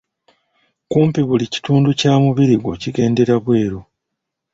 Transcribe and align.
Kumpi 0.91 1.21
buli 1.27 1.45
kitundu 1.53 1.89
kya 1.99 2.13
mubiri 2.23 2.55
gwo 2.63 2.73
kigendera 2.81 3.35
bweru. 3.43 3.79